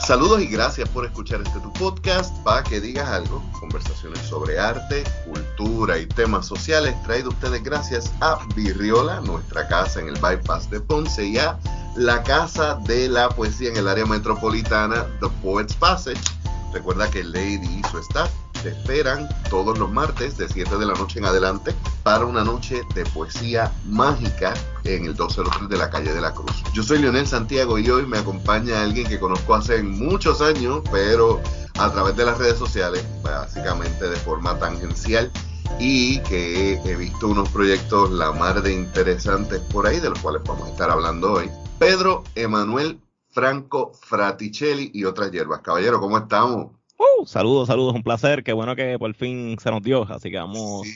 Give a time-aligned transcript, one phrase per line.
[0.00, 3.42] Saludos y gracias por escuchar este tu podcast para que digas algo.
[3.58, 10.08] Conversaciones sobre arte, cultura y temas sociales traído ustedes gracias a Virriola, nuestra casa en
[10.08, 11.58] el bypass de Ponce y a
[11.96, 16.20] la casa de la poesía en el área metropolitana, The Poets Passage.
[16.72, 18.30] Recuerda que Lady y su staff
[18.62, 22.82] te esperan todos los martes de 7 de la noche en adelante para una noche
[22.94, 26.62] de poesía mágica en el 203 de la calle de la Cruz.
[26.72, 31.40] Yo soy Leonel Santiago y hoy me acompaña alguien que conozco hace muchos años, pero
[31.78, 35.30] a través de las redes sociales, básicamente de forma tangencial
[35.78, 40.42] y que he visto unos proyectos la mar de interesantes por ahí, de los cuales
[40.44, 41.50] vamos a estar hablando hoy.
[41.78, 43.00] Pedro Emanuel
[43.30, 45.60] Franco Fraticelli y otras hierbas.
[45.60, 46.77] Caballero, ¿cómo estamos?
[46.98, 48.42] Uh, saludos, saludos, un placer.
[48.42, 50.02] Qué bueno que por fin se nos dio.
[50.10, 50.86] Así que vamos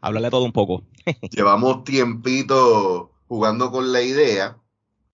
[0.00, 0.84] a hablarle todo un poco.
[1.32, 4.56] Llevamos tiempito jugando con la idea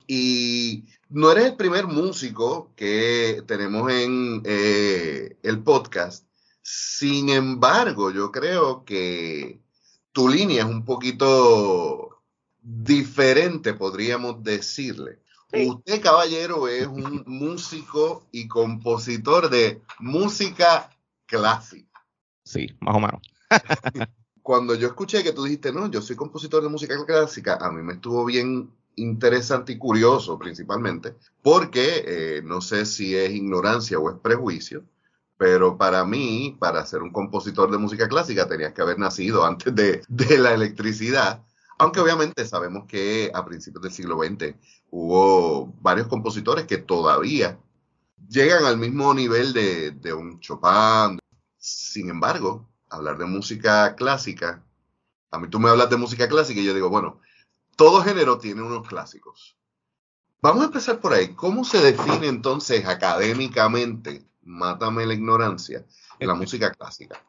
[0.07, 6.27] y no eres el primer músico que tenemos en eh, el podcast.
[6.61, 9.61] Sin embargo, yo creo que
[10.13, 12.23] tu línea es un poquito
[12.61, 15.21] diferente, podríamos decirle.
[15.55, 20.91] Usted, caballero, es un músico y compositor de música
[21.27, 22.01] clásica.
[22.45, 23.23] Sí, más o menos.
[24.43, 27.83] Cuando yo escuché que tú dijiste, no, yo soy compositor de música clásica, a mí
[27.83, 34.11] me estuvo bien interesante y curioso principalmente, porque eh, no sé si es ignorancia o
[34.11, 34.85] es prejuicio,
[35.39, 39.75] pero para mí, para ser un compositor de música clásica, tenías que haber nacido antes
[39.75, 41.43] de, de la electricidad
[41.85, 44.55] aunque obviamente sabemos que a principios del siglo XX
[44.91, 47.59] hubo varios compositores que todavía
[48.29, 51.19] llegan al mismo nivel de, un Chopin.
[51.59, 54.65] Sin embargo, hablar de música clásica,
[55.31, 57.21] a mí tú me hablas de música clásica y yo digo, bueno,
[57.77, 59.57] todo género tiene unos clásicos.
[60.41, 61.35] Vamos a empezar por ahí.
[61.35, 65.85] ¿Cómo se define entonces académicamente, mátame la ignorancia,
[66.19, 67.23] la música clásica?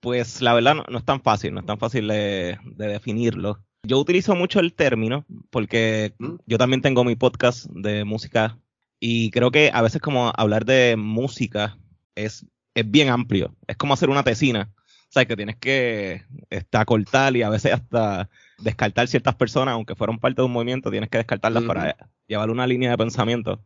[0.00, 3.60] Pues la verdad no, es tan fácil, no es tan fácil de definirlo.
[3.82, 6.34] Yo utilizo mucho el término porque mm.
[6.46, 8.58] yo también tengo mi podcast de música
[9.00, 11.78] y creo que a veces como hablar de música
[12.14, 13.56] es, es bien amplio.
[13.66, 14.70] Es como hacer una tesina.
[14.76, 19.96] O sea, que tienes que estar cortar y a veces hasta descartar ciertas personas, aunque
[19.96, 21.96] fueron parte de un movimiento, tienes que descartarlas para
[22.28, 23.64] llevar una línea de pensamiento.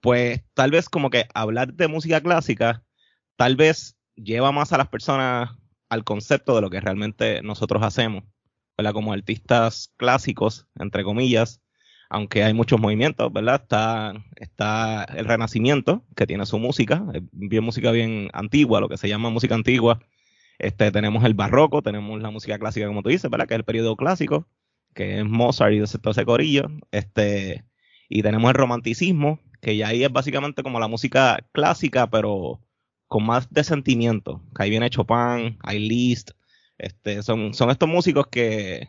[0.00, 2.84] Pues tal vez como que hablar de música clásica,
[3.36, 5.50] tal vez lleva más a las personas
[5.88, 8.24] al concepto de lo que realmente nosotros hacemos.
[8.92, 11.62] Como artistas clásicos, entre comillas,
[12.10, 13.62] aunque hay muchos movimientos, ¿verdad?
[13.62, 17.02] Está, está el Renacimiento, que tiene su música,
[17.32, 20.00] bien música bien antigua, lo que se llama música antigua.
[20.58, 23.46] Este, tenemos el barroco, tenemos la música clásica, como tú dices, ¿verdad?
[23.46, 24.46] Que es el periodo clásico,
[24.94, 26.68] que es Mozart y todo ese corillo.
[26.90, 27.64] Este,
[28.08, 32.60] y tenemos el romanticismo, que ya ahí es básicamente como la música clásica, pero
[33.08, 34.42] con más de sentimiento.
[34.54, 36.32] Que ahí viene Chopin, hay Liszt,
[36.82, 38.88] este, son, son estos músicos que,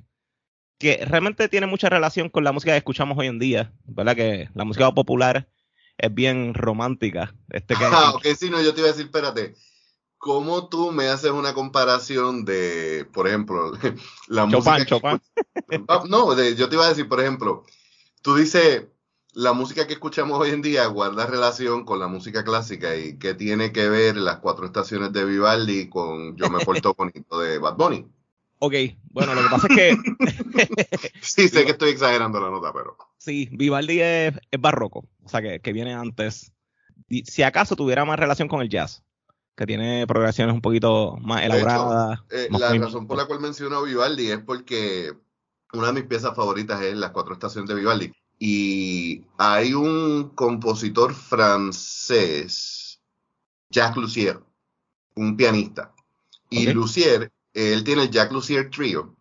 [0.80, 4.16] que realmente tienen mucha relación con la música que escuchamos hoy en día, ¿verdad?
[4.16, 5.48] Que la música popular
[5.98, 7.36] es bien romántica.
[7.50, 9.54] Este que, ah, ok, sí, no, yo te iba a decir, espérate,
[10.18, 13.74] ¿cómo tú me haces una comparación de, por ejemplo,
[14.28, 14.84] la música...
[14.86, 15.22] Chopin.
[15.88, 17.64] Ah, no, yo te iba a decir, por ejemplo,
[18.24, 18.88] tú dices,
[19.36, 23.34] la música que escuchamos hoy en día guarda relación con la música clásica y qué
[23.34, 27.76] tiene que ver las cuatro estaciones de Vivaldi con Yo me porto bonito de Bad
[27.76, 28.06] Bunny.
[28.60, 28.74] Ok,
[29.10, 29.98] bueno, lo que pasa es que...
[31.22, 32.96] sí, sé que estoy exagerando la nota, pero...
[33.18, 36.54] Sí, Vivaldi es, barroco, o sea, que, viene antes.
[37.26, 39.04] Si acaso tuviera más relación con el jazz,
[39.58, 42.22] que tiene progresiones un poquito más elaboradas.
[42.30, 45.12] Eh, la razón por la cual menciono Vivaldi es porque
[45.74, 48.14] una de mis piezas favoritas es Las cuatro estaciones de Vivaldi
[48.46, 53.00] y hay un compositor francés,
[53.70, 54.38] Jacques Lussier,
[55.16, 55.96] un pianista.
[56.50, 59.16] Y Lussier, él tiene el Jacques Lussier Trio.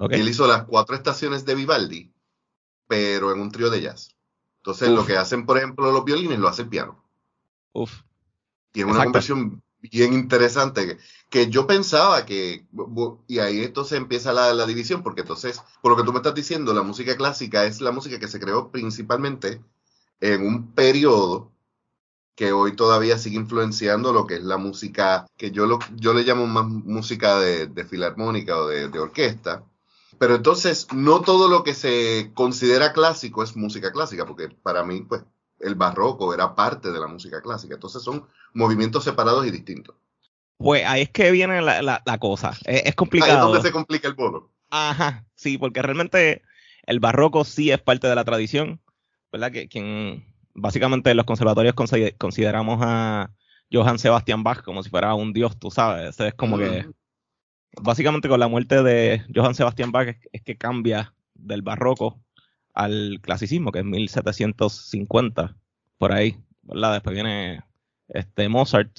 [0.00, 2.12] Él hizo las cuatro estaciones de Vivaldi,
[2.88, 4.16] pero en un trío de jazz.
[4.56, 7.04] Entonces, lo que hacen, por ejemplo, los violines, lo hace el piano.
[7.70, 8.02] Uf.
[8.72, 10.98] Tiene una conversión bien interesante
[11.30, 12.66] que, yo pensaba que,
[13.26, 16.34] y ahí entonces empieza la, la, división, porque entonces, por lo que tú me estás
[16.34, 19.60] diciendo, la música clásica es la música que se creó principalmente
[20.20, 21.50] en un periodo
[22.34, 26.22] que hoy todavía sigue influenciando lo que es la música, que yo, lo, yo le
[26.22, 29.64] llamo más música de, de filarmónica o de, de orquesta.
[30.18, 35.02] Pero entonces, no todo lo que se considera clásico es música clásica, porque para mí,
[35.02, 35.22] pues,
[35.60, 37.74] el barroco era parte de la música clásica.
[37.74, 39.94] Entonces son movimientos separados y distintos.
[40.60, 42.52] Pues ahí es que viene la, cosa.
[42.66, 43.32] Es, complicado.
[43.32, 44.50] Ahí es donde se complica el bono.
[44.68, 46.42] Ajá, sí, porque realmente
[46.84, 48.78] el barroco sí es parte de la tradición,
[49.32, 49.52] ¿verdad?
[49.52, 50.22] Que quien
[50.52, 51.74] básicamente los conservatorios
[52.18, 53.30] consideramos a
[53.72, 56.20] Johann Sebastian Bach como si fuera un dios, tú sabes.
[56.20, 56.86] es como que,
[57.80, 62.20] básicamente con la muerte de Johann Sebastian Bach es, que cambia del barroco
[62.74, 65.56] al clasicismo, que es 1750,
[65.96, 66.92] por ahí, ¿verdad?
[66.92, 67.62] Después viene
[68.08, 68.90] este Mozart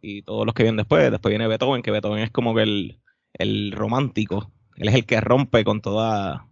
[0.00, 1.10] y todos los que vienen después.
[1.10, 3.00] Después viene Beethoven, que Beethoven es como que el,
[3.34, 4.52] el romántico.
[4.76, 6.46] Él es el que rompe con toda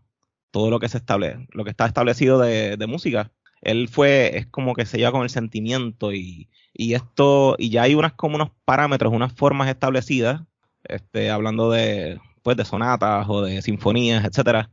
[0.50, 3.30] todo lo que se establece, lo que está establecido de, de música.
[3.60, 7.82] Él fue, es como que se lleva con el sentimiento y, y esto, y ya
[7.82, 10.42] hay unas como unos parámetros, unas formas establecidas,
[10.84, 14.70] este, hablando de, pues, de sonatas o de sinfonías, etcétera.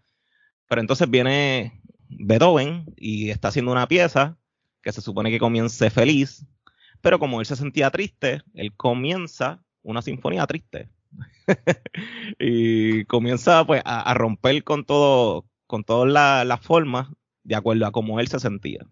[0.67, 4.37] Pero entonces viene Beethoven y está haciendo una pieza
[4.81, 6.45] que se supone que comience feliz,
[7.05, 10.89] pero como él se sentía triste, él comienza una sinfonía triste.
[12.39, 16.11] y comienza pues a, romper con todo, con todas
[16.47, 17.09] las formas
[17.43, 18.87] de acuerdo a cómo él se sentía.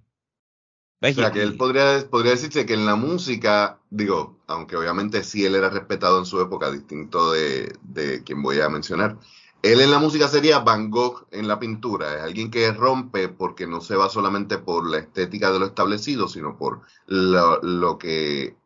[1.01, 5.43] O sea, que él podría, podría decirse que en la música, digo, aunque obviamente sí
[5.43, 9.17] él era respetado en su época, distinto de, de quien voy a mencionar,
[9.63, 13.65] él en la música sería Van Gogh en la pintura, es alguien que rompe porque
[13.65, 18.57] no se va solamente por la estética de lo establecido, sino por lo, que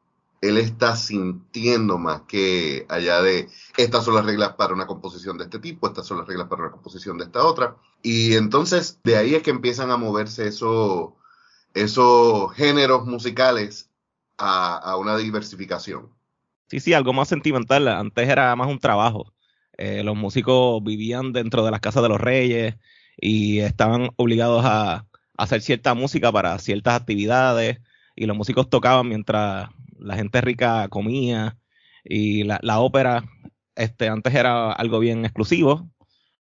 [0.42, 3.48] él está sintiendo más que allá de
[3.78, 6.64] estas son las reglas para una composición de este tipo, estas son las reglas para
[6.64, 7.78] una composición de esta otra.
[8.02, 11.12] Y entonces de ahí es que empiezan a moverse esos,
[11.76, 13.92] esos géneros musicales
[14.40, 16.10] a, una diversificación.
[16.70, 17.88] Sí, sí, algo más sentimental.
[17.88, 19.32] Antes era más un trabajo.
[19.77, 22.75] Eh, los músicos vivían dentro de las casas de los reyes
[23.18, 25.06] y estaban obligados a
[25.38, 27.79] hacer cierta música para ciertas actividades.
[28.15, 29.69] Y los músicos tocaban mientras
[30.00, 31.57] la gente rica comía.
[32.03, 33.24] Y la, ópera
[33.75, 35.89] este, antes era algo bien exclusivo,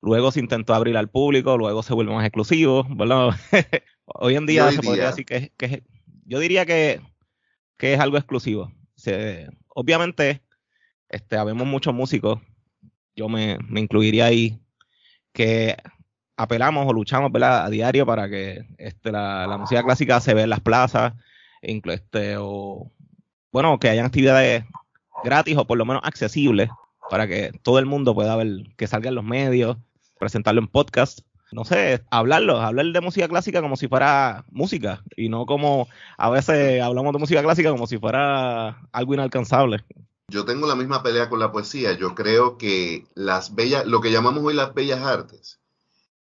[0.02, 2.88] luego se intentó abrir al público, luego se vuelve más exclusivo,
[4.06, 5.84] hoy en día se podría decir que, que,
[6.26, 7.02] yo diría que,
[7.78, 8.72] que es algo exclusivo.
[9.68, 10.42] obviamente,
[11.10, 12.42] este, habemos muchos músicos,
[13.16, 14.60] yo me, me incluiría ahí,
[15.34, 15.78] que
[16.38, 20.50] apelamos o luchamos a diario para que este, la, la, música clásica se vea en
[20.50, 21.14] las plazas,
[21.62, 22.92] este, o
[23.52, 24.66] bueno, que hayan actividades
[25.24, 26.70] gratis o por lo menos accesibles
[27.10, 28.48] para que todo el mundo pueda ver,
[28.78, 29.78] que salga en los medios,
[30.20, 31.20] presentarlo en podcast.
[31.52, 36.30] No sé, hablarlo, hablar de música clásica como si fuera música y no como a
[36.30, 39.84] veces hablamos de música clásica como si fuera algo inalcanzable.
[40.32, 41.92] Yo tengo la misma pelea con la poesía.
[41.92, 45.60] Yo creo que las bellas, lo que llamamos hoy las bellas artes,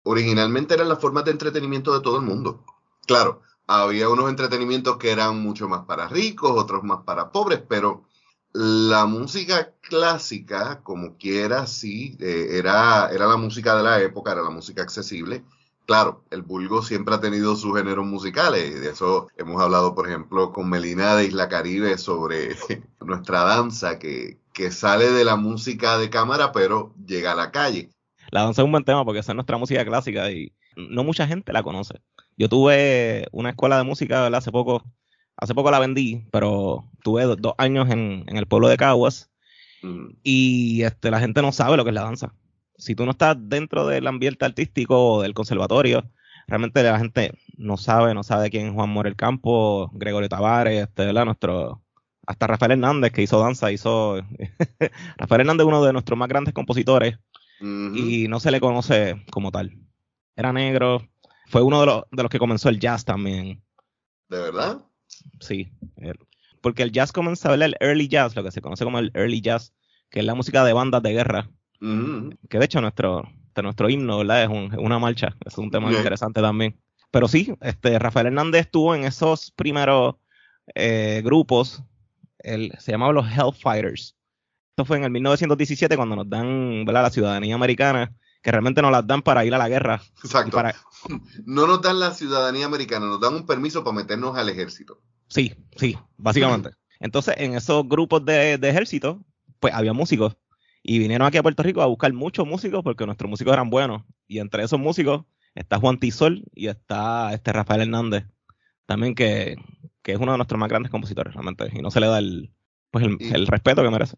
[0.03, 2.65] originalmente eran las formas de entretenimiento de todo el mundo.
[3.07, 8.05] Claro, había unos entretenimientos que eran mucho más para ricos, otros más para pobres, pero
[8.55, 14.43] la música clásica, como quiera, sí, eh, era, era la música de la época, era
[14.43, 15.45] la música accesible.
[15.89, 20.53] Claro, el vulgo siempre ha tenido sus géneros musicales, de eso hemos hablado, por ejemplo,
[20.53, 22.51] con Melina de Isla Caribe sobre
[23.01, 27.89] nuestra danza, que, que sale de la música de cámara, pero llega a la calle.
[28.31, 31.27] La danza es un buen tema porque esa es nuestra música clásica y no mucha
[31.27, 31.95] gente la conoce.
[32.37, 34.41] Yo tuve una escuela de música, ¿verdad?
[34.41, 34.85] Hace poco,
[35.39, 39.31] hace poco la vendí, pero tuve dos años en, el pueblo de Caguas
[39.81, 40.09] mm.
[40.23, 42.35] y este, la gente no sabe lo que es la danza.
[42.79, 46.11] Si tú no estás dentro del ambiente artístico o del conservatorio,
[46.47, 51.05] realmente la gente no sabe, no sabe quién es Juan Morel Campo, Gregorio Tavares, este,
[51.07, 51.27] ¿verdad?
[51.27, 51.83] Nuestro,
[52.27, 54.17] hasta Rafael Hernández que hizo danza, hizo
[55.17, 57.19] Rafael Hernández uno de nuestros más grandes compositores
[57.61, 59.77] y no se le conoce como tal.
[60.37, 61.09] Era negro,
[61.49, 63.63] fue uno de los, de los que comenzó el jazz también.
[64.29, 64.85] ¿De verdad?
[65.41, 65.73] Sí.
[66.61, 69.73] Porque el jazz comenzó, el early jazz, lo que se conoce como el early jazz,
[70.11, 71.51] que es la música de bandas de guerra.
[71.81, 72.31] Mm.
[72.49, 73.29] Que de hecho nuestro,
[73.63, 74.45] nuestro himno, ¿verdad?
[74.45, 75.35] Es una marcha.
[75.45, 76.79] Es un tema interesante también.
[77.11, 80.17] Pero sí, este, Rafael Hernández estuvo en esos primeros
[80.75, 81.83] eh, grupos.
[82.43, 84.17] se llamaban los Hellfighters.
[84.71, 89.07] Esto fue en el 1917 cuando nos dan la ciudadanía americana que realmente nos las
[89.07, 90.03] dan para ir a la guerra.
[90.23, 90.61] Exacto.
[91.47, 95.01] No nos dan la ciudadanía americana, nos dan un permiso para meternos al ejército.
[95.29, 96.71] Sí, sí, básicamente.
[97.01, 99.25] Entonces, en esos grupos de, ejército,
[99.61, 100.37] pues había músicos.
[100.83, 104.03] Y vinieron aquí a Puerto Rico a buscar muchos músicos porque nuestros músicos eran buenos.
[104.27, 108.25] Y entre esos músicos está Juan Tisol y está este Rafael Hernández,
[108.87, 109.57] también que,
[110.05, 111.69] es uno de nuestros más grandes compositores, realmente.
[111.73, 112.51] Y no se le da el,
[112.91, 114.17] pues el respeto que merece.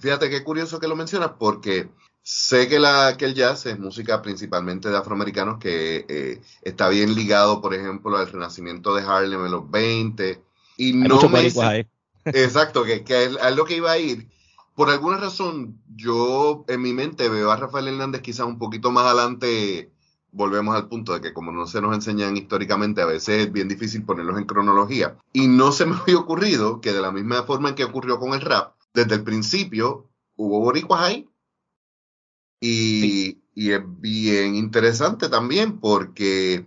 [0.00, 1.88] Fíjate qué curioso que lo mencionas porque
[2.22, 7.14] sé que, la, que el jazz es música principalmente de afroamericanos que eh, está bien
[7.14, 10.40] ligado, por ejemplo, al renacimiento de Harlem en los 20.
[10.76, 11.46] Y no me...
[12.24, 14.28] Exacto, que, que es lo que iba a ir.
[14.78, 19.06] Por alguna razón, yo en mi mente veo a Rafael Hernández quizás un poquito más
[19.06, 19.90] adelante
[20.30, 23.66] volvemos al punto de que como no se nos enseñan históricamente, a veces es bien
[23.66, 25.18] difícil ponerlos en cronología.
[25.32, 28.34] Y no se me había ocurrido que de la misma forma en que ocurrió con
[28.34, 30.06] el rap, desde el principio
[30.36, 31.28] hubo boricuas ahí.
[32.60, 36.66] Y, y es bien interesante también porque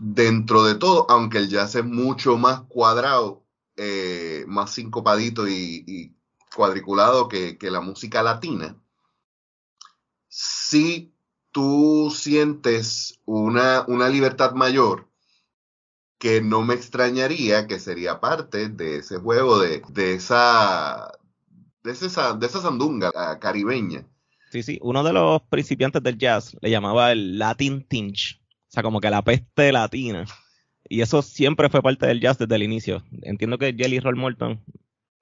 [0.00, 3.44] dentro de todo, aunque el jazz es mucho más cuadrado,
[3.76, 6.12] eh, más sincopadito y,
[6.54, 8.76] cuadriculado que, que, la música latina,
[10.28, 11.12] sí
[11.50, 15.08] tú sientes una, una libertad mayor
[16.18, 21.12] que no me extrañaría que sería parte de ese juego, de, de esa,
[21.82, 24.06] de, de esa sandunga caribeña.
[24.50, 28.82] Sí, sí, uno de los principiantes del jazz le llamaba el Latin Tinge, o sea,
[28.82, 30.24] como que la peste latina.
[30.88, 33.02] Y eso siempre fue parte del jazz desde el inicio.
[33.22, 34.62] Entiendo que Jelly Roll Morton,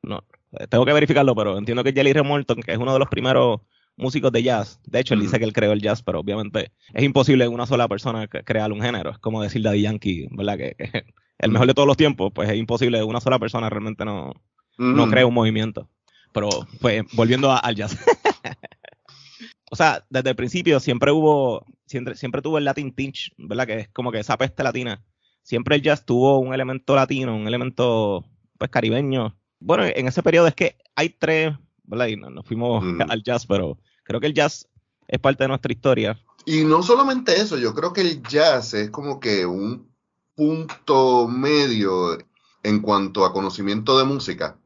[0.02, 0.24] no,
[0.68, 3.60] tengo que verificarlo, pero entiendo que Jelly Roll Morton, que es uno de los primeros
[3.96, 4.80] músicos de jazz.
[4.84, 7.86] De hecho, él dice que él creó el jazz, pero obviamente es imposible una sola
[7.86, 9.10] persona crear un género.
[9.10, 10.56] Es como decir Daddy Yankee, ¿verdad?
[10.56, 10.76] Que,
[11.38, 13.02] el mejor de todos los tiempos, pues es imposible.
[13.02, 14.32] Una sola persona realmente no,
[14.78, 15.88] no crea un movimiento.
[16.32, 16.48] Pero,
[16.80, 17.96] pues, volviendo al jazz.
[19.70, 23.66] o sea, desde el principio siempre hubo, siempre, siempre tuvo el Latin Tinge, ¿verdad?
[23.66, 25.02] Que es como que esa peste latina.
[25.42, 28.24] Siempre el jazz tuvo un elemento latino, un elemento,
[28.58, 29.36] pues, caribeño.
[29.60, 32.06] Bueno, en ese periodo es que hay tres, ¿verdad?
[32.06, 33.78] Y nos fuimos al jazz, pero
[34.10, 34.66] Creo que el jazz
[35.06, 36.20] es parte de nuestra historia.
[36.44, 39.88] Y no solamente eso, yo creo que el jazz es como que un
[40.34, 42.18] punto medio
[42.64, 44.58] en cuanto a conocimiento de música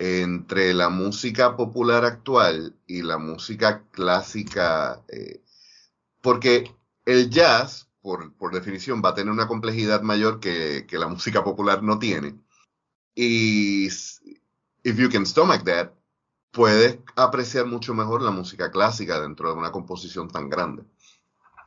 [0.00, 5.40] entre la música popular actual y la música clásica, eh,
[6.20, 6.74] porque
[7.04, 11.44] el jazz, por, por, definición, va a tener una complejidad mayor que, que la música
[11.44, 12.34] popular no tiene.
[13.20, 13.88] Y
[14.84, 15.90] if you can stomach that,
[16.52, 20.84] puedes apreciar mucho mejor la música clásica dentro de una composición tan grande.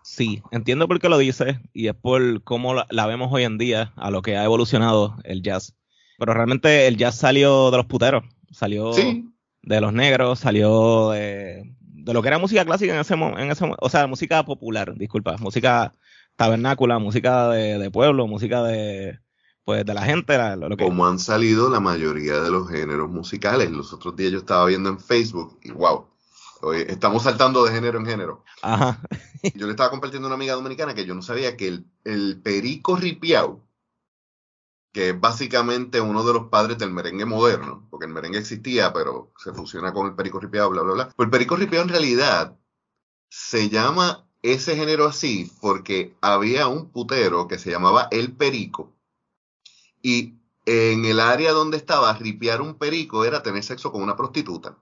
[0.02, 3.92] Sí, entiendo por qué lo dices y es por cómo la, vemos hoy en día,
[3.98, 5.76] a lo que ha evolucionado el jazz.
[6.18, 12.22] Pero realmente el jazz salió de los puteros, salió de los negros, salió de, lo
[12.22, 15.92] que era música clásica en ese, en ese o sea, música popular, disculpa, música
[16.38, 19.20] tabernácula, música de pueblo, música de,
[19.72, 20.38] pues de la gente.
[20.58, 20.84] lo que...
[20.84, 23.72] Como han salido la mayoría de los géneros musicales.
[23.72, 26.08] Los otros días yo estaba viendo en Facebook y wow,
[26.62, 28.44] hoy estamos saltando de género en género.
[28.62, 29.00] Ajá.
[29.56, 32.42] yo le estaba compartiendo a una amiga dominicana que yo no sabía que el, el
[32.42, 33.66] perico ripiao,
[34.92, 39.32] que es básicamente uno de los padres del merengue moderno, porque el merengue existía, pero
[39.38, 41.10] se fusiona con el perico ripiao, bla, bla, bla.
[41.16, 42.58] Pues el perico ripiao en realidad
[43.30, 48.92] se llama ese género así porque había un putero que se llamaba El Perico,
[50.02, 54.78] y en el área donde estaba, ripiar un perico era tener sexo con una prostituta.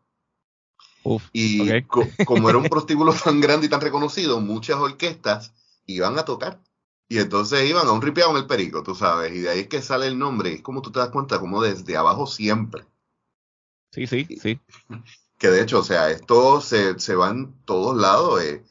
[1.33, 5.53] y como era un prostíbulo tan grande y tan reconocido, muchas orquestas
[5.85, 6.61] iban a tocar.
[7.11, 9.35] Y entonces iban a un ripiado en el perico, tú sabes.
[9.35, 10.53] Y de ahí es que sale el nombre.
[10.53, 12.85] Es como tú te das cuenta, como desde abajo siempre.
[13.91, 14.59] Sí, sí, sí.
[15.39, 18.43] Que de hecho, o sea, esto se, se va en todos lados.
[18.43, 18.61] Eh.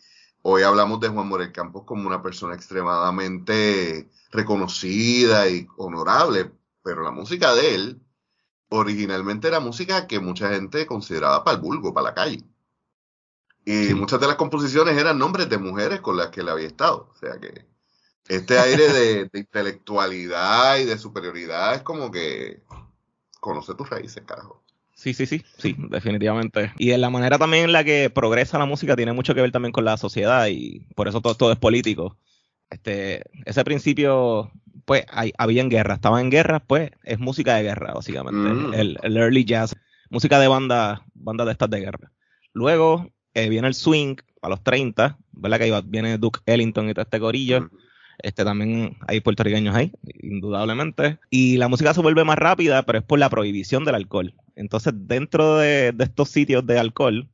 [0.50, 6.50] Hoy hablamos de Juan Morel Campos como una persona extremadamente reconocida y honorable,
[6.82, 8.00] pero la música de él
[8.70, 12.42] originalmente era música que mucha gente consideraba para el vulgo, para la calle.
[13.66, 17.10] Y muchas de las composiciones eran nombres de mujeres con las que él había estado.
[17.12, 17.66] O sea que
[18.26, 22.64] este aire de, intelectualidad y de superioridad es como que
[23.38, 24.64] conoce tus raíces, carajo.
[24.98, 26.72] Sí, sí, sí, sí, definitivamente.
[26.76, 29.52] Y en la manera también en la que progresa la música tiene mucho que ver
[29.52, 32.18] también con la sociedad y por eso todo, todo es político
[32.70, 34.50] este, ese principio,
[34.84, 38.38] pues, hay, había en guerra, estaban en guerra, pues, es música de guerra, básicamente.
[38.38, 38.74] Mm.
[38.74, 39.74] El, early jazz,
[40.10, 42.12] música de banda, banda de estas de guerra.
[42.52, 45.58] Luego eh, viene el swing a los 30, ¿verdad?
[45.58, 47.62] Que viene Duke Ellington y todo este gorillo.
[47.62, 47.70] Mm.
[48.22, 51.18] Este también hay puertorriqueños ahí, indudablemente.
[51.30, 54.34] Y la música se vuelve más rápida, pero es por la prohibición del alcohol.
[54.56, 57.28] Entonces, dentro de, de estos sitios de alcohol,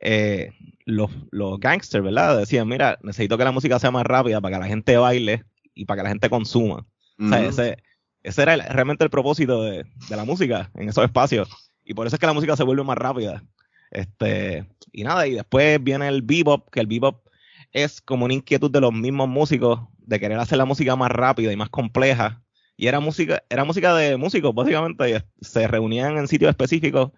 [0.00, 0.52] eh,
[0.84, 2.38] los, los gangsters, ¿verdad?
[2.38, 5.44] Decían, mira, necesito que la música sea más rápida para que la gente baile
[5.74, 6.86] y para que la gente consuma.
[7.18, 7.82] o sea, ese,
[8.22, 11.48] ese era realmente el propósito de, de, la música en esos espacios.
[11.84, 13.42] Y por eso es que la música se vuelve más rápida.
[13.90, 17.26] Este, y nada, y después viene el bebop, que el bebop
[17.72, 21.52] es como una inquietud de los mismos músicos de querer hacer la música más rápida
[21.52, 22.42] y más compleja.
[22.76, 27.10] Y era música, era música de músicos, básicamente, se reunían en sitios específicos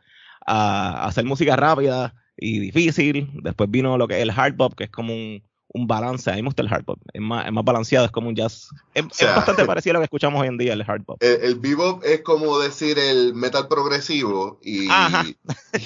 [0.47, 3.31] a hacer música rápida y difícil.
[3.43, 5.43] Después vino lo que es el hard bop, que es como un,
[5.73, 6.31] un balance.
[6.31, 6.99] A mí me gusta el hard bop.
[7.13, 8.71] Es más, es más balanceado, es como un jazz.
[8.95, 11.23] Es, bastante parecido a lo que escuchamos hoy en día, el hard bop.
[11.23, 14.89] El, bebop es como decir el metal progresivo y,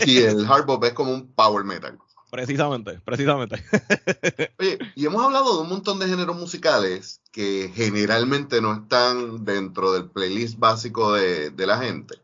[0.07, 1.99] y el hard bop es como un power metal.
[2.35, 3.63] Precisamente, precisamente.
[4.59, 9.93] Oye, y hemos hablado de un montón de géneros musicales que generalmente no están dentro
[9.93, 12.17] del playlist básico de, de la gente.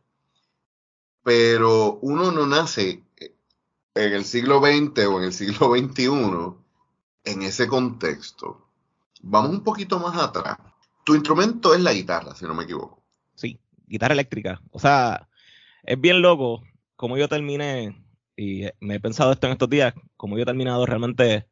[1.23, 3.05] Pero uno no nace
[3.95, 6.11] en el siglo XX o en el siglo XXI
[7.33, 8.67] en ese contexto.
[9.23, 10.59] Vamos un poquito más atrás.
[11.05, 13.00] Tu instrumento es la guitarra, si no me equivoco.
[13.37, 14.61] Sí, guitarra eléctrica.
[14.73, 15.29] O sea,
[15.85, 16.64] es bien loco
[16.97, 17.97] como yo terminé,
[18.40, 21.47] y me he pensado esto en estos días, como yo he terminado realmente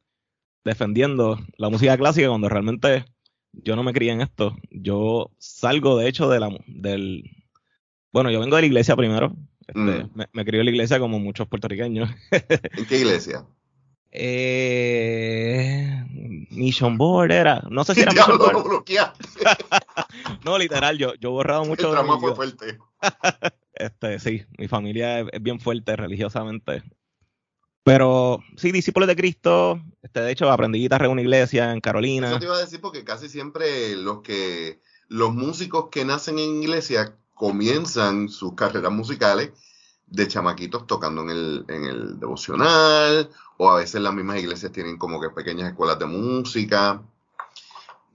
[0.65, 3.05] defendiendo la música clásica cuando realmente
[3.53, 4.57] yo no me crié en esto.
[4.71, 7.25] Yo salgo, de hecho, de la, del...
[8.11, 9.37] Bueno, yo vengo de la iglesia primero.
[9.67, 10.11] Este, mm.
[10.15, 12.09] me, me crié en la iglesia como muchos puertorriqueños.
[12.31, 13.45] ¿En qué iglesia?
[14.11, 16.05] Eh,
[16.51, 17.63] Mission Board era.
[17.69, 18.85] No sé si era Mission Board.
[20.45, 21.95] no, literal, yo, yo he borrado mucho.
[21.95, 22.79] El fue fuerte.
[23.79, 26.83] Este, sí, mi familia es, bien fuerte religiosamente.
[27.83, 29.81] Pero sí, discípulos de Cristo.
[30.03, 32.29] Este, de hecho, aprendí guitarra en una iglesia en Carolina.
[32.29, 36.63] Eso te iba a decir porque casi siempre los que los músicos que nacen en
[36.63, 39.53] iglesia comienzan sus carreras musicales
[40.07, 44.97] de chamaquitos tocando en el, en el devocional, o a veces las mismas iglesias tienen
[44.97, 47.03] como que pequeñas escuelas de música.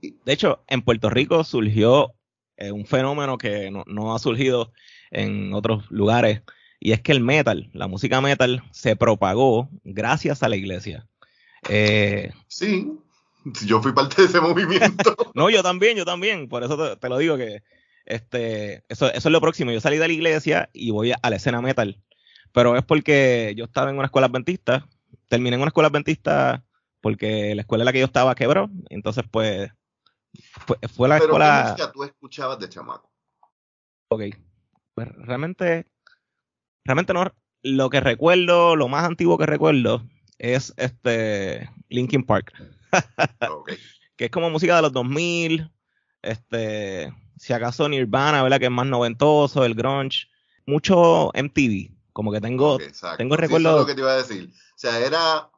[0.00, 2.14] De hecho, en Puerto Rico surgió
[2.56, 4.72] eh, un fenómeno que no, ha surgido
[5.10, 6.42] en otros lugares,
[6.80, 11.06] y es que el metal, la música metal, se propagó gracias a la iglesia.
[11.68, 12.92] Eh, sí,
[13.64, 15.16] yo fui parte de ese movimiento.
[15.34, 17.62] no, yo también, yo también, por eso te lo digo que
[18.06, 19.70] este, eso, eso es lo próximo.
[19.70, 22.02] Yo salí de la iglesia y voy a, la escena metal.
[22.52, 24.86] Pero es porque yo estaba en una escuela adventista.
[25.28, 26.64] Terminé en una escuela adventista
[27.00, 28.70] porque la escuela en la que yo estaba quebró.
[28.90, 29.70] Entonces, pues,
[30.92, 31.74] fue, la escuela.
[31.76, 33.10] ¿Qué música tú escuchabas de chamaco?
[34.08, 34.22] Ok.
[34.94, 35.86] Pues realmente,
[36.84, 37.32] realmente no.
[37.62, 40.06] Lo que recuerdo, lo más antiguo que recuerdo
[40.38, 42.52] es este Linkin Park.
[44.16, 45.70] que es como música de los 2000.
[46.22, 48.58] Este si acaso Nirvana, ¿verdad?
[48.58, 50.28] Que es más noventoso, el grunge,
[50.66, 52.78] mucho MTV, como que tengo,
[53.18, 53.68] tengo recuerdo.
[53.68, 54.50] eso es lo que te iba a decir.
[54.50, 55.50] O sea, era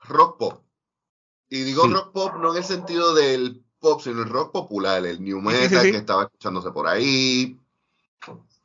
[0.00, 0.64] rock pop.
[1.48, 5.22] Y digo rock pop no en el sentido del pop, sino el rock popular, el
[5.22, 7.58] new metal que estaba escuchándose por ahí.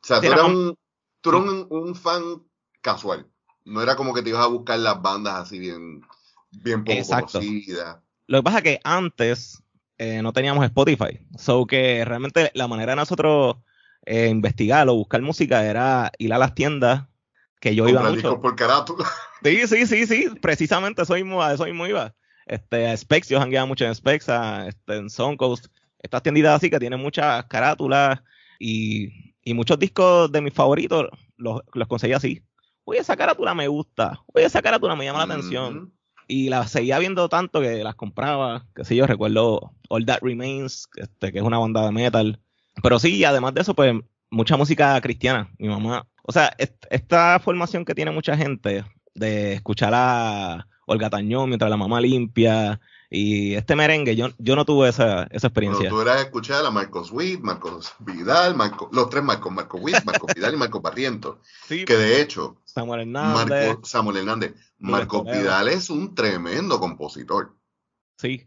[0.06, 0.78] O sea, tú eras, un,
[1.20, 2.22] tú eras un, fan
[2.80, 3.26] casual.
[3.64, 6.00] No era como que te ibas a buscar las bandas así bien,
[6.52, 7.98] bien poco conocidas.
[8.28, 9.64] Lo que pasa es que antes
[9.98, 11.26] eh, no teníamos Spotify.
[11.36, 13.56] So que realmente la manera de nosotros
[14.04, 17.08] eh, investigar o buscar música era ir a las tiendas
[17.58, 18.40] que yo iba mucho.
[18.40, 19.04] por carátula.
[19.42, 22.14] Sí, sí, sí, sí, precisamente eso mismo, a eso mismo iba.
[22.46, 25.66] Este, a Specs, yo jangueaba mucho en Specs, a, este, en Soundcoast,
[25.98, 28.20] estas tienditas así que tienen muchas carátulas
[28.58, 31.06] y, y muchos discos de mis favoritos
[31.36, 32.42] los, los conseguí así.
[32.84, 35.92] Oye, esa carátula me gusta, oye, esa carátula me llama la atención
[36.26, 40.88] y las seguía viendo tanto que las compraba, que sé yo, recuerdo All That Remains,
[40.96, 42.40] este, que es una banda de metal.
[42.82, 43.94] Pero sí, además de eso, pues
[44.30, 45.48] mucha música cristiana.
[45.58, 46.52] Mi mamá, o sea,
[46.90, 52.80] esta formación que tiene mucha gente de escuchar a Olga Tañón mientras la mamá limpia
[53.10, 55.88] y este merengue, yo, yo no tuve esa, esa experiencia.
[55.88, 58.56] tú eras escuchar a Marcos Witt, Marcos Vidal,
[58.90, 61.38] los tres Marcos, Marcos Witt, Marcos Vidal y Marcos Barrientos.
[61.68, 63.78] que de hecho, Samuel Hernández.
[63.84, 64.54] Samuel Hernández.
[64.78, 67.54] Marcos Vidal es un tremendo compositor.
[68.18, 68.46] Sí,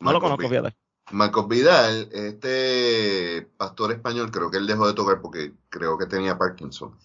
[0.00, 0.76] no lo conozco, fíjate.
[1.12, 6.38] Marcos Vidal, este pastor español, creo que él dejó de tocar porque creo que tenía
[6.38, 6.96] Parkinson.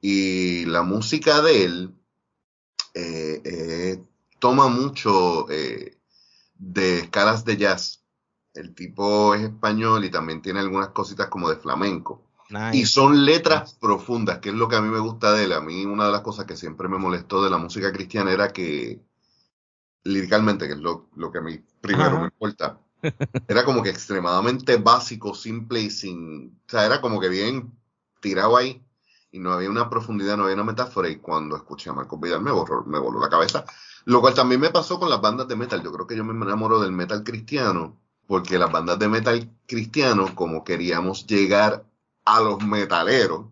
[0.00, 1.94] Y la música de él
[2.94, 4.02] eh, eh,
[4.38, 5.97] toma mucho eh,
[6.58, 8.04] de escalas de jazz.
[8.54, 12.24] El tipo es español y también tiene algunas cositas como de flamenco.
[12.72, 15.52] Y son letras profundas, que es lo que a mí me gusta de él.
[15.52, 18.48] A mí una de las cosas que siempre me molestó de la música cristiana era
[18.48, 19.02] que,
[20.04, 22.80] líricamente, que es lo, que a mí primero me importa,
[23.46, 26.58] era como que extremadamente básico, simple y sin...
[26.66, 27.78] O sea, era como que bien
[28.20, 28.82] tirado ahí
[29.30, 31.10] y no había una profundidad, no había una metáfora.
[31.10, 33.66] Y cuando escuché a Marcos Vidal me, borró, me voló la cabeza.
[34.08, 35.82] Lo cual también me pasó con las bandas de metal.
[35.82, 37.94] Yo creo que yo me enamoro del metal cristiano
[38.26, 41.84] porque las bandas de metal cristiano, como queríamos llegar
[42.24, 43.46] a los metaleros,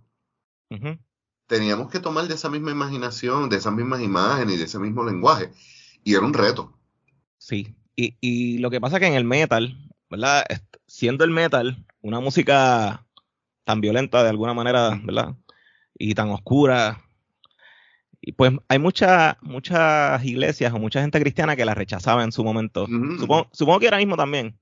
[1.47, 5.05] teníamos que tomar de esa misma imaginación, de esas mismas imágenes y de ese mismo
[5.05, 5.53] lenguaje.
[6.03, 6.73] Y era un reto.
[7.37, 9.77] Sí, y, y lo que pasa es que en el metal,
[10.09, 10.43] ¿verdad?
[10.87, 13.07] Siendo el metal una música
[13.65, 15.35] tan violenta de alguna manera, ¿verdad?
[15.99, 17.06] Y tan oscura.
[18.29, 22.43] Y pues hay muchas muchas iglesias o mucha gente cristiana que la rechazaba en su
[22.43, 22.87] momento.
[23.21, 24.59] supongo, supongo, que ahora mismo también.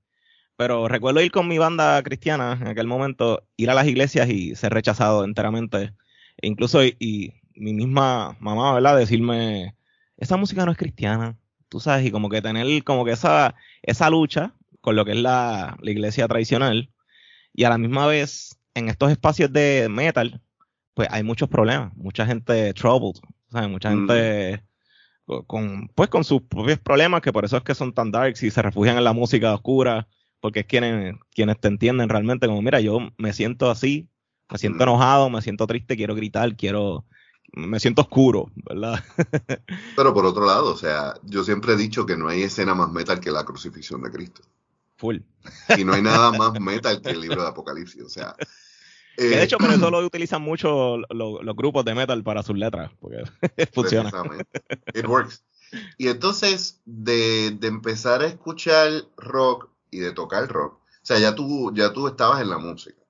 [0.56, 4.54] Pero recuerdo ir con mi banda cristiana en aquel momento, ir a las iglesias y
[4.54, 5.94] ser rechazado enteramente.
[6.36, 8.98] E incluso y, mi misma mamá, ¿verdad?
[8.98, 9.74] Decirme,
[10.18, 11.38] esa música no es cristiana,
[11.70, 15.18] tú sabes, y como que tener como que esa, esa lucha con lo que es
[15.18, 16.90] la, iglesia tradicional,
[17.54, 20.42] y a la misma vez, en estos espacios de metal,
[20.94, 23.20] pues hay muchos problemas, mucha gente troubled,
[23.54, 23.70] ¿sabes?
[23.70, 24.08] mucha mm.
[24.08, 24.64] gente
[25.46, 28.50] con, pues con sus propios problemas, que por eso es que son tan darks y
[28.50, 30.08] se refugian en la música oscura,
[30.40, 34.08] porque es quienes, quienes te entienden realmente, como mira, yo me siento así,
[34.50, 37.06] me siento enojado, me siento triste, quiero gritar, quiero,
[37.52, 39.02] me siento oscuro, ¿verdad?
[39.96, 42.92] Pero por otro lado, o sea, yo siempre he dicho que no hay escena más
[42.92, 44.42] metal que la crucifixión de Cristo.
[44.96, 45.18] Full.
[45.76, 48.36] Y no hay nada más metal que el libro de Apocalipsis, o sea.
[49.16, 52.90] Que de hecho, por eso lo utilizan mucho los grupos de metal para sus letras,
[53.00, 53.22] porque
[53.72, 54.10] funciona.
[54.94, 55.44] It works.
[55.98, 61.34] Y entonces, de, de, empezar a escuchar rock y de tocar rock, o sea, ya
[61.34, 63.04] tú, ya tú estabas en la música.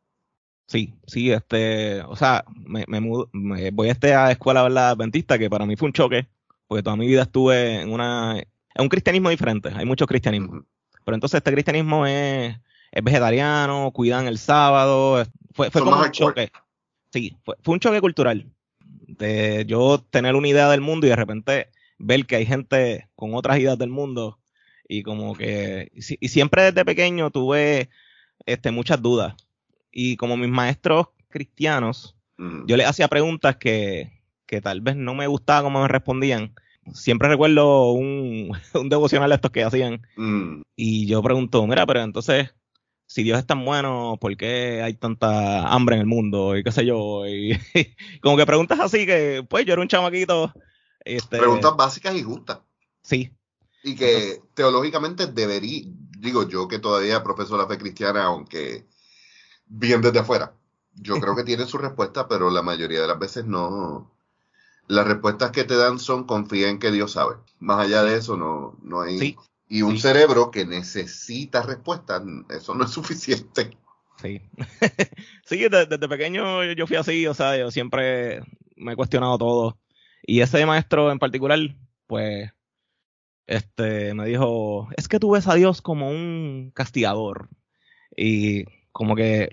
[0.66, 4.90] Sí, sí, este, o sea, me, me, voy a esta escuela ¿verdad?
[4.90, 6.26] adventista que para mí fue un choque,
[6.66, 10.64] porque toda mi vida estuve en una, en un cristianismo diferente, hay mucho cristianismo.
[11.04, 12.56] Pero entonces este cristianismo es,
[12.94, 16.50] es vegetariano, cuidan el sábado, fue, fue como un choque.
[17.12, 18.46] Sí, fue, fue un choque cultural.
[19.06, 23.34] De yo tener una idea del mundo y de repente ver que hay gente con
[23.34, 24.38] otras ideas del mundo
[24.88, 27.88] y como que y, siempre desde pequeño tuve
[28.46, 29.34] este muchas dudas
[29.90, 32.16] y como mis maestros cristianos,
[32.66, 34.10] yo les hacía preguntas que,
[34.62, 36.54] tal vez no me gustaba cómo me respondían.
[36.92, 40.02] Siempre recuerdo un, un devocional de estos que hacían.
[40.16, 40.62] Mm.
[40.76, 42.54] Y yo pregunto, mira, pero entonces,
[43.14, 46.56] si Dios es tan bueno, ¿por qué hay tanta hambre en el mundo?
[46.56, 47.24] Y qué sé yo.
[47.28, 47.56] Y,
[48.20, 50.52] como que preguntas así que, pues yo era un chamaquito.
[50.98, 52.58] Este, preguntas básicas y justas.
[53.02, 53.32] Sí.
[53.84, 55.84] Y que teológicamente debería,
[56.18, 58.84] digo yo que todavía profeso la fe cristiana, aunque
[59.66, 60.52] bien desde afuera.
[60.94, 64.10] Yo creo que tiene su respuesta, pero la mayoría de las veces no.
[64.88, 67.36] Las respuestas que te dan son confía en que Dios sabe.
[67.60, 69.36] Más allá de eso, no, no hay.
[69.68, 73.76] Y un cerebro que necesita respuestas, eso no es suficiente.
[74.20, 74.40] Sí.
[75.44, 78.42] sí, desde, pequeño yo fui así, o sea, yo siempre
[78.76, 79.78] me he cuestionado todo.
[80.26, 81.58] Y ese maestro en particular,
[82.06, 82.50] pues,
[83.46, 87.48] este, me dijo, es que tú ves a Dios como un castigador.
[88.16, 89.48] Y como que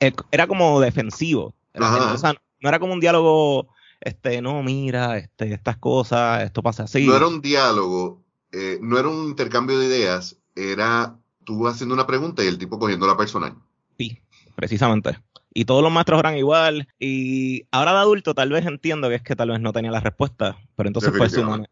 [0.00, 1.54] eh, era como defensivo.
[1.74, 3.68] o sea, no era como un diálogo,
[4.00, 7.06] este, no, mira, este, estas cosas, esto pasa así.
[7.06, 12.06] No era un diálogo, eh, no era un intercambio de ideas, era tú haciendo una
[12.06, 13.54] pregunta y el tipo cogiendo la personal.
[13.98, 14.20] Sí,
[14.54, 15.18] precisamente.
[15.52, 16.88] Y todos los maestros eran igual.
[16.98, 20.00] Y ahora de adulto tal vez entiendo que es que tal vez no tenía la
[20.00, 21.70] respuesta, pero entonces fue su, manera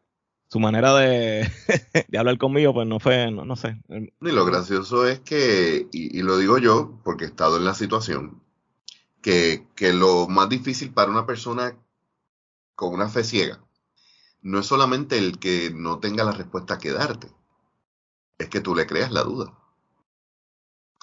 [0.48, 1.48] su manera de,
[2.08, 3.80] de, hablar conmigo, pues no fue, no, sé.
[3.88, 8.42] Y lo gracioso es que, y, lo digo yo, porque he estado en la situación,
[9.20, 11.76] que, que lo más difícil para una persona
[12.74, 13.60] con una fe ciega
[14.42, 17.28] no es solamente el que no tenga la respuesta que darte,
[18.38, 19.52] es que tú le creas la duda.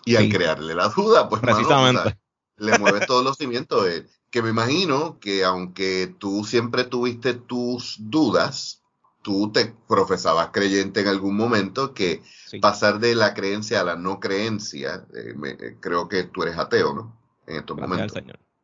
[0.06, 2.18] Y al crearle la duda, pues Precisamente.
[2.58, 3.86] le mueves todos los cimientos.
[4.30, 8.84] que me imagino que aunque tú siempre tuviste tus dudas,
[9.22, 12.22] tú te profesabas creyente en algún momento que
[12.62, 16.94] pasar de la creencia a la no creencia, eh, eh, creo que tú eres ateo,
[16.94, 17.18] ¿no?
[17.48, 18.14] En estos momentos.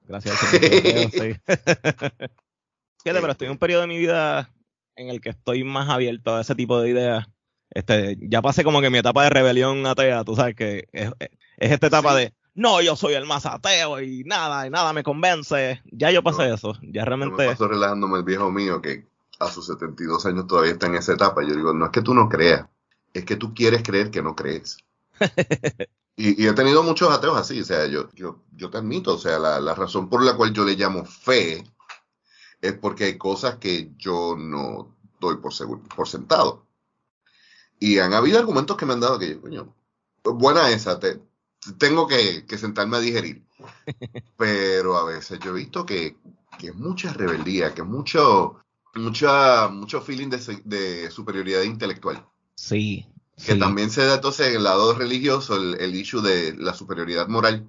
[0.07, 1.09] Gracias al Señor.
[1.09, 1.41] Gracias al Señor.
[3.03, 4.51] Fíjate, pero estoy en un periodo de mi vida
[4.95, 7.27] en el que estoy más abierto a ese tipo de ideas.
[7.69, 11.11] Este, ya pasé como que mi etapa de rebelión atea, tú sabes que es,
[11.57, 15.81] esta etapa de no, yo soy el más ateo y nada, y nada me convence.
[15.85, 16.77] Ya yo pasé eso.
[16.81, 17.45] Ya realmente.
[17.45, 19.07] Yo me relajándome el viejo mío que
[19.39, 21.43] a sus 72 años todavía está en esa etapa.
[21.43, 22.67] Yo digo, no es que tú no creas,
[23.13, 24.77] es que tú quieres creer que no crees.
[26.15, 29.39] y, he tenido muchos ateos así, o sea, yo, yo, yo te admito, o sea,
[29.39, 31.63] la, razón por la cual yo le llamo fe
[32.61, 36.65] es porque hay cosas que yo no doy por, seguro, por sentado.
[37.79, 39.75] Y han habido argumentos que me han dado que yo, coño,
[40.23, 41.19] buena esa, te,
[41.77, 43.43] tengo que, sentarme a digerir.
[44.37, 46.15] Pero a veces yo he visto que,
[46.59, 48.61] que es mucha rebeldía, que es mucho,
[48.95, 52.25] mucha, mucho feeling de, superioridad intelectual.
[52.55, 53.07] Sí.
[53.43, 57.27] Que también se da entonces en el lado religioso el, el issue de la superioridad
[57.27, 57.67] moral.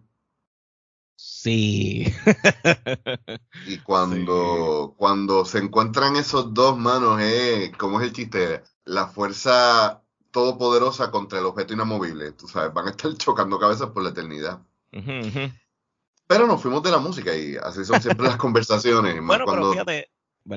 [1.25, 2.05] Sí.
[3.69, 8.63] y cuando, cuando se encuentran esos dos manos, eh, ¿cómo es el chiste?
[8.85, 12.33] La fuerza todopoderosa contra el objeto inamovible.
[12.33, 14.63] Tú sabes, van a estar chocando cabezas por la eternidad.
[14.91, 19.15] Pero nos fuimos de la música y así son siempre las conversaciones.
[19.25, 20.11] bueno, pero fíjate,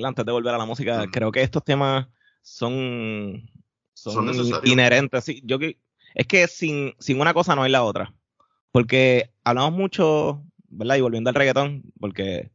[0.03, 2.07] antes de volver a la música, creo que estos temas
[2.41, 3.47] son,
[3.93, 4.31] son,
[4.63, 5.25] inherentes.
[5.43, 8.13] yo es que sin, sin una cosa no hay la otra.
[8.71, 10.95] Porque hablamos mucho, ¿verdad?
[10.95, 12.51] Y volviendo al reggaetón, porque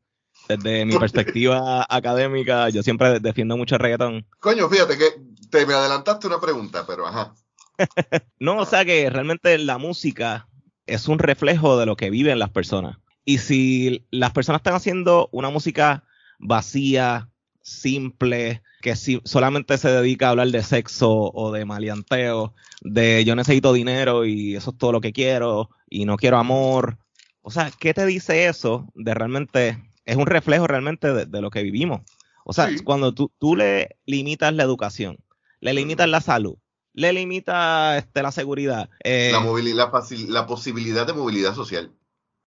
[0.48, 4.26] desde mi perspectiva académica, yo siempre defiendo mucho el reggaetón.
[4.40, 5.06] Coño, fíjate que
[5.50, 7.34] te me adelantaste una pregunta, pero ajá.
[8.38, 10.48] no, o sea que realmente la música
[10.86, 12.98] es un reflejo de lo que viven las personas.
[13.24, 16.04] Y si las personas están haciendo una música
[16.38, 17.30] vacía,
[17.62, 23.36] simple, que si solamente se dedica a hablar de sexo o de maleanteo, de yo
[23.36, 26.98] necesito dinero y eso es todo lo que quiero y no quiero amor.
[27.42, 31.62] O sea, ¿qué te dice eso de realmente, es un reflejo realmente de, lo que
[31.62, 32.02] vivimos?
[32.44, 35.18] O sea, cuando tú, tú, le limitas la educación,
[35.60, 36.56] le limitas la salud,
[36.92, 38.90] le limitas este, la seguridad.
[39.04, 39.90] Eh, la, movilidad,
[40.28, 41.92] la posibilidad de movilidad social.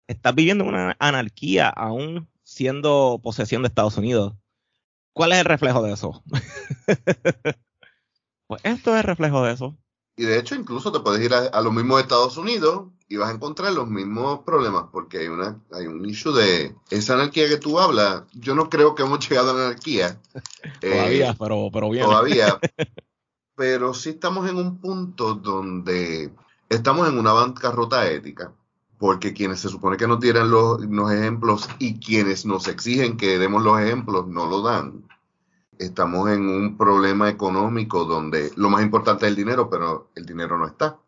[0.08, 4.34] Estás viviendo una anarquía aún siendo posesión de Estados Unidos.
[5.12, 6.22] ¿Cuál es el reflejo de eso?
[8.46, 9.76] pues esto es el reflejo de eso.
[10.16, 13.34] Y de hecho, incluso te puedes ir a, los mismos Estados Unidos y vas a
[13.34, 17.78] encontrar los mismos problemas, porque hay una hay un issue de esa anarquía que tú
[17.78, 18.22] hablas.
[18.32, 20.18] Yo no creo que hemos llegado a la anarquía.
[20.80, 22.06] todavía, eh, pero, pero bien.
[22.06, 22.58] Todavía.
[23.54, 26.32] pero sí estamos en un punto donde
[26.70, 28.50] estamos en una bancarrota ética
[28.96, 30.80] porque quienes se supone que nos dieran los,
[31.12, 35.04] ejemplos y quienes nos exigen que demos los ejemplos no lo dan.
[35.76, 40.56] Estamos en un problema económico donde lo más importante es el dinero, pero el dinero
[40.56, 40.98] no está.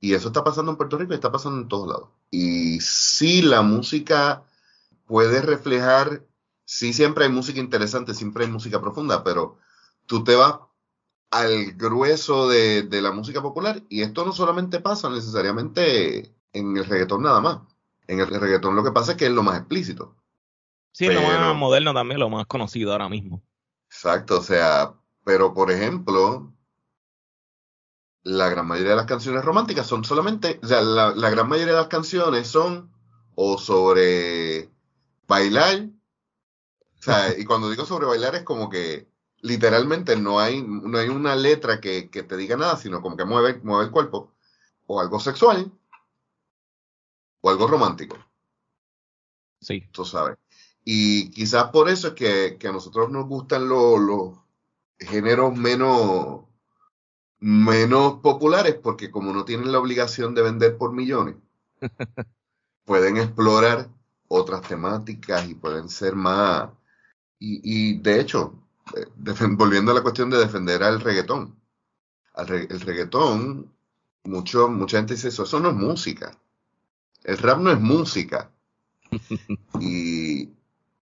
[0.00, 2.08] Y eso está pasando en Puerto Rico y está pasando en todos lados.
[2.30, 4.44] Y sí, la música
[5.06, 6.24] puede reflejar,
[6.64, 9.58] sí, siempre hay música interesante, siempre hay música profunda, pero
[10.06, 10.60] tú te vas
[11.30, 16.84] al grueso de, de la música popular y esto no solamente pasa necesariamente en el
[16.84, 17.60] reggaetón nada más.
[18.06, 20.16] En el reggaetón lo que pasa es que es lo más explícito.
[20.92, 23.42] Sí, lo más moderno también, lo más conocido ahora mismo.
[23.86, 26.52] Exacto, o sea, pero por ejemplo,
[28.28, 31.74] la gran mayoría de las canciones románticas son solamente, o sea, la, la gran mayoría
[31.74, 32.90] de las canciones son
[33.34, 34.70] o sobre
[35.26, 35.88] bailar,
[36.98, 39.08] o sea, y cuando digo sobre bailar es como que
[39.40, 43.24] literalmente no hay, no hay una letra que, que te diga nada, sino como que
[43.24, 44.34] mueve, mueve el cuerpo,
[44.86, 45.72] o algo sexual,
[47.40, 48.16] o algo romántico.
[49.60, 49.84] Sí.
[49.92, 50.36] Tú sabes.
[50.84, 54.38] Y quizás por eso es que, a nosotros nos gustan los,
[54.98, 56.44] géneros menos,
[57.40, 61.36] menos populares, porque como no tienen la obligación de vender por millones,
[62.84, 63.88] pueden explorar
[64.28, 66.70] otras temáticas y pueden ser más...
[67.40, 68.54] Y, de hecho,
[68.96, 69.06] eh,
[69.50, 71.56] volviendo a la cuestión de defender al reggaetón,
[72.34, 73.72] el reggaetón,
[74.24, 76.36] mucho, mucha gente dice eso, eso no es música.
[77.22, 78.50] El rap no es música.
[79.80, 80.50] y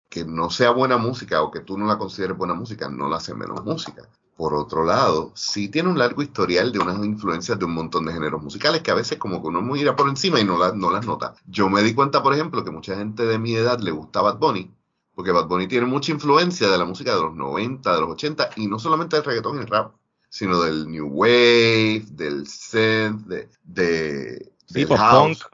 [0.09, 3.17] que no sea buena música o que tú no la consideres buena música no la
[3.17, 4.09] hace menos música.
[4.37, 8.13] Por otro lado, sí tiene un largo historial de unas influencias de un montón de
[8.13, 11.07] géneros musicales que a veces como que uno mira por encima y no, no las
[11.07, 11.35] nota.
[11.47, 14.39] Yo me di cuenta, por ejemplo, que mucha gente de mi edad le gusta Bad
[14.39, 14.71] Bunny,
[15.15, 18.51] porque Bad Bunny tiene mucha influencia de la música de los 90, de los 80,
[18.57, 19.95] y no solamente del reggaetón y el rap,
[20.29, 25.47] sino del new wave, del synth, de, de del house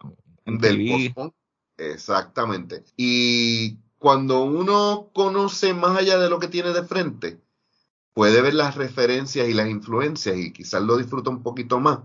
[0.45, 1.35] del post
[1.77, 2.85] Exactamente.
[2.97, 7.40] Y cuando uno conoce más allá de lo que tiene de frente,
[8.14, 12.01] puede ver las referencias y las influencias y quizás lo disfruta un poquito más.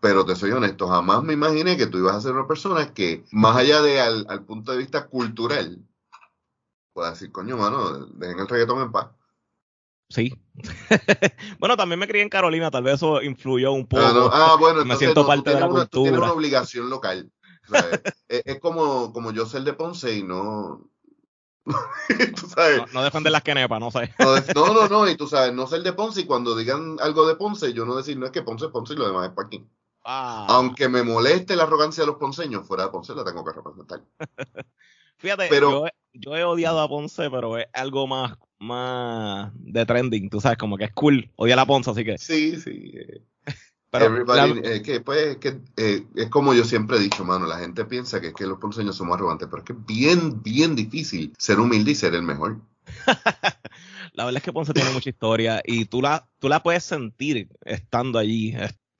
[0.00, 3.24] Pero te soy honesto, jamás me imaginé que tú ibas a ser una persona que,
[3.30, 5.78] más allá de al, punto de vista cultural,
[6.92, 9.10] pueda decir, coño, mano, dejen el reggaetón en paz.
[10.08, 10.34] Sí.
[11.60, 14.02] bueno, también me crié en Carolina, tal vez eso influyó un poco.
[14.32, 16.10] Ah, bueno, me siento parte de la cultura.
[16.10, 17.30] Tienes una obligación local
[18.28, 20.88] es, como, como yo ser de Ponce y no.
[22.40, 22.92] tú sabes.
[22.92, 24.12] No, defender las quenepas, no sé.
[24.54, 27.36] no, no, no, y tú sabes, no ser de Ponce y cuando digan algo de
[27.36, 29.70] Ponce, yo no decir, no es que Ponce es Ponce y lo demás es Paquín.
[30.04, 30.46] Ah.
[30.48, 34.02] Aunque me moleste la arrogancia de los ponceños, fuera de Ponce la tengo que representar.
[35.18, 40.40] Fíjate, pero, yo, he odiado a Ponce, pero es algo más, más de trending, tú
[40.40, 42.18] sabes, como que es cool odiar a Ponce, así que.
[42.18, 42.92] Sí, sí.
[43.92, 44.60] Eh.
[44.64, 48.22] Eh, que, pues, que, eh, es como yo siempre he dicho, mano, la gente piensa
[48.22, 51.90] que, que los ponceños somos arrogantes, pero es que es bien, bien difícil ser humilde
[51.90, 52.60] y ser el mejor.
[54.14, 57.48] la verdad es que Ponce tiene mucha historia y tú la, tú la puedes sentir
[57.64, 58.54] estando allí.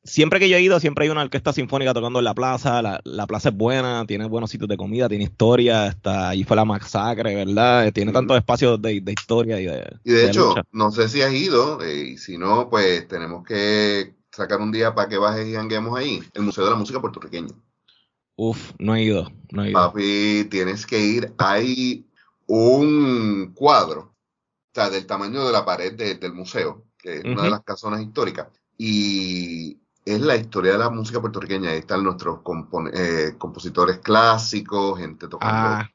[0.04, 2.82] Siempre que yo he ido, siempre hay una orquesta sinfónica tocando en la plaza.
[2.82, 5.86] La, la plaza es buena, tiene buenos sitios de comida, tiene historia.
[5.86, 7.90] Está, allí fue la masacre, ¿verdad?
[7.92, 9.96] Tiene tantos espacios de, de, historia y de.
[10.04, 14.21] Y de, hecho, no sé si has ido, eh, y si no, pues tenemos que
[14.32, 17.54] sacar un día para que bajes y hanguemos ahí, el Museo de la Música Puertorriqueña.
[18.36, 19.78] Uf, no he ido, no he ido.
[19.78, 21.34] Papi, tienes que ir.
[21.38, 22.06] Hay
[22.46, 27.50] un cuadro, o sea, del tamaño de la pared del museo, que es una de
[27.50, 31.70] las casonas históricas, y es la historia de la música puertorriqueña.
[31.70, 32.40] Ahí están nuestros
[32.94, 35.54] eh, compositores clásicos, gente tocando.
[35.54, 35.90] Ah,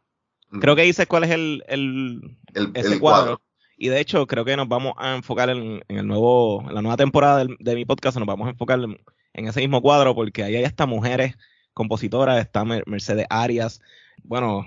[0.50, 2.38] Creo que dices cuál es el, el,
[2.74, 3.42] ese cuadro.
[3.78, 6.98] Y de hecho, creo que nos vamos a enfocar en, el nuevo, en la nueva
[6.98, 10.64] temporada de mi podcast, nos vamos a enfocar en, ese mismo cuadro, porque ahí hay
[10.64, 11.38] hasta mujeres
[11.74, 13.82] compositoras, está Mercedes Arias.
[14.24, 14.66] Bueno,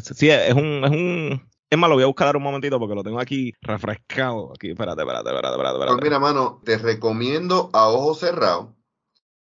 [0.00, 3.04] sí, es un, es un, es más, lo voy a buscar un momentito porque lo
[3.04, 4.52] tengo aquí refrescado.
[4.54, 5.86] Aquí, espérate, espérate, espérate, espérate.
[5.86, 8.68] Pues mira, mano, te recomiendo a ojos cerrados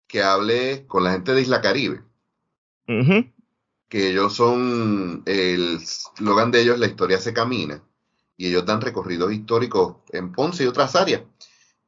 [0.09, 2.03] que hable con la gente de Isla Caribe.
[3.89, 7.85] Que ellos son, el slogan de ellos, la historia se camina.
[8.39, 11.23] Y ellos dan recorridos históricos en Ponce y otras áreas.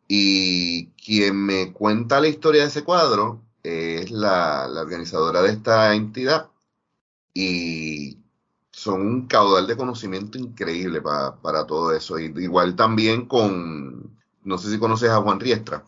[0.06, 5.94] Y quien me cuenta la historia de ese cuadro es la, la organizadora de esta
[5.94, 6.50] entidad.
[7.32, 8.20] Y
[8.80, 12.18] son un caudal de conocimiento increíble para todo eso.
[12.18, 15.84] Y, igual también con, no sé si conoces a Juan Riestra.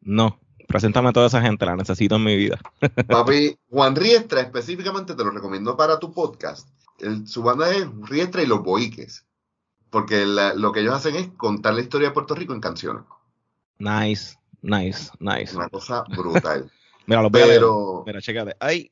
[0.00, 2.60] No, preséntame a toda esa gente, la necesito en mi vida.
[3.08, 6.68] Papi, Juan Riestra específicamente te lo recomiendo para tu podcast.
[7.26, 9.26] su banda es Riestra y los Boiques.
[9.92, 13.02] Porque lo que ellos hacen es contar la historia de Puerto Rico en canciones.
[13.78, 15.54] Nice, nice, nice.
[15.54, 16.72] Una cosa brutal.
[17.06, 18.02] Mira, lo Pero...
[18.06, 18.56] Mira, chécate.
[18.58, 18.90] Hay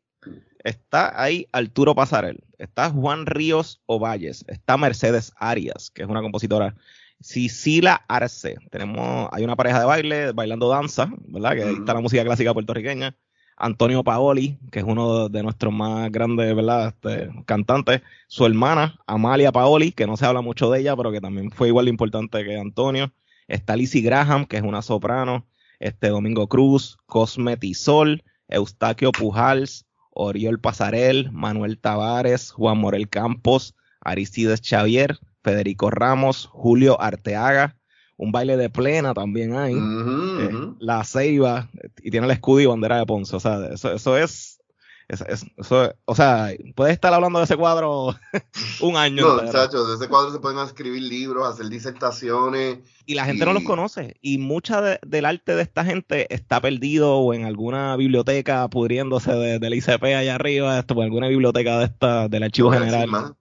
[0.63, 6.77] está ahí Arturo Pasarel, está Juan Ríos Ovalles, está Mercedes Arias, que es una compositora,
[7.19, 11.53] Sicila Arce, tenemos, hay una pareja de baile, bailando danza, ¿verdad?
[11.53, 13.17] Que está la música clásica puertorriqueña.
[13.61, 16.89] Antonio Paoli, que es uno de nuestros más grandes, ¿verdad?
[16.89, 18.01] Este, cantantes.
[18.27, 21.69] Su hermana, Amalia Paoli, que no se habla mucho de ella, pero que también fue
[21.69, 23.13] igual de importante que Antonio.
[23.49, 25.47] Está Lizzie Graham, que es una soprano.
[25.79, 34.63] Este Domingo Cruz, Cosme Tisol, Eustaquio Pujals, Oriol Pasarel, Manuel Tavares, Juan Morel Campos, Aristides
[34.63, 37.77] Xavier, Federico Ramos, Julio Arteaga,
[38.21, 41.71] un baile de plena también hay, eh, la ceiba,
[42.03, 44.61] y tiene el escudo y bandera de Ponce, o sea, eso, eso es
[45.09, 48.15] eso, o sea, puedes estar hablando de ese cuadro
[48.81, 49.27] un año.
[49.27, 52.79] No, muchachos, de ese cuadro se pueden escribir libros, hacer disertaciones.
[53.07, 54.19] Y la gente no los conoce.
[54.21, 59.59] Y mucha del arte de esta gente está perdido o en alguna biblioteca pudriéndose del
[59.59, 63.35] de ICP allá arriba, esto, o alguna biblioteca de esta, del archivo general.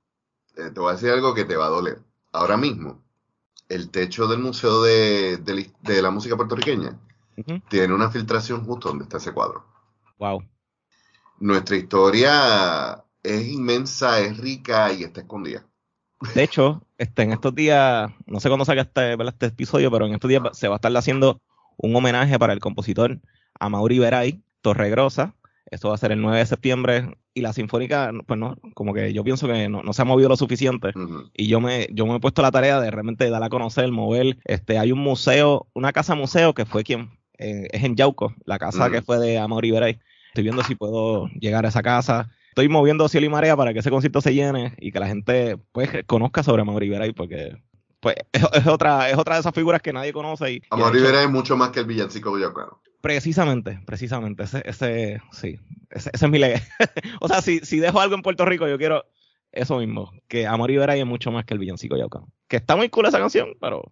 [0.56, 2.00] Eh, te voy a decir algo que te va a doler.
[2.32, 3.04] Ahora mismo,
[3.70, 7.00] el techo del Museo de, la Música Puertorriqueña
[7.70, 9.64] tiene una filtración justo donde está ese cuadro.
[10.18, 10.44] Wow
[11.40, 15.66] nuestra historia es inmensa, es rica y está escondida.
[16.36, 20.14] De hecho, este, en estos días, no sé cuándo salga este, este episodio, pero en
[20.14, 21.42] estos días se va a estar haciendo
[21.78, 23.20] un homenaje para el compositor
[23.60, 25.34] Amaury Veray, Torregrosa.
[25.72, 29.14] Esto va a ser el 9 de septiembre y la Sinfónica, pues no, como que
[29.14, 30.92] yo pienso que no, se ha movido lo suficiente
[31.36, 34.38] y yo me, yo me he puesto la tarea de realmente dar a conocer, mover.
[34.46, 38.58] Este, hay un museo, una casa museo que fue quien, eh, es en Yauco, la
[38.58, 40.00] casa que fue de Amaury Veray.
[40.30, 42.30] Estoy viendo si puedo llegar a esa casa.
[42.50, 45.58] Estoy moviendo cielo y marea para que ese concierto se llene y que la gente
[45.72, 47.56] pues conozca sobre Amaury Veray porque
[48.00, 50.54] pues es, otra es otra de esas figuras que nadie conoce.
[50.54, 52.82] Y, Amaury Veray es mucho más que el villancico villacano.
[53.02, 54.44] Precisamente, precisamente.
[54.44, 55.60] Ese, ese sí,
[55.90, 56.56] ese, es mi ley.
[57.22, 59.06] o sea, si, si dejo algo en Puerto Rico, yo quiero
[59.52, 62.32] eso mismo, que Amaury Veray es mucho más que el villancico Yaucano.
[62.48, 63.92] Que está muy cool esa canción, pero...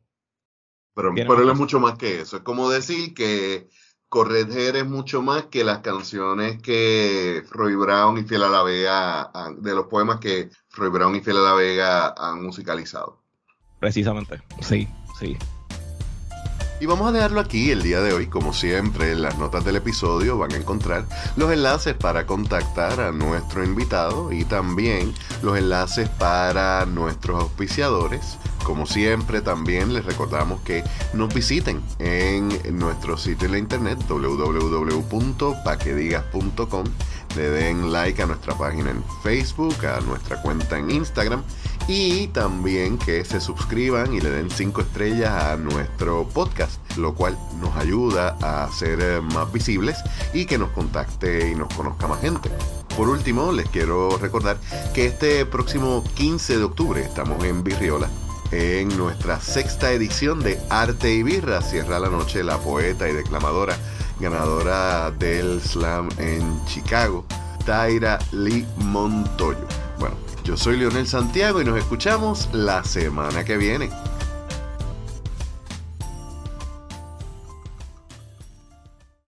[0.94, 2.38] Pero, pero él es mucho más que eso.
[2.38, 3.68] Es como decir que
[4.10, 9.32] Correr es mucho más que las canciones que Roy Brown y Fiel a la Vega,
[9.58, 13.22] de los poemas que Roy Brown y Fiel a la Vega han musicalizado.
[13.80, 14.88] Precisamente, sí,
[15.20, 15.38] sí.
[16.80, 18.28] Y vamos a dejarlo aquí el día de hoy.
[18.28, 23.12] Como siempre, en las notas del episodio van a encontrar los enlaces para contactar a
[23.12, 25.12] nuestro invitado y también
[25.42, 28.38] los enlaces para nuestros auspiciadores.
[28.64, 36.84] Como siempre, también les recordamos que nos visiten en nuestro sitio en la internet www.paquedigas.com
[37.38, 41.44] le den like a nuestra página en Facebook, a nuestra cuenta en Instagram
[41.88, 47.38] y también que se suscriban y le den 5 estrellas a nuestro podcast, lo cual
[47.62, 49.98] nos ayuda a ser eh, más visibles
[50.34, 52.50] y que nos contacte y nos conozca más gente.
[52.98, 54.58] Por último, les quiero recordar
[54.96, 58.10] que este próximo 15 de octubre estamos en Virriola
[58.52, 61.62] en nuestra sexta edición de Arte y Birra.
[61.62, 63.78] Cierra la noche la poeta y declamadora
[64.20, 67.26] ganadora del slam en Chicago,
[67.66, 69.66] Taira Lee Montoyo.
[70.00, 73.90] Bueno, yo soy Leonel Santiago y nos escuchamos la semana que viene.